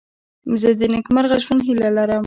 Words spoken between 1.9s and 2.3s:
لرم.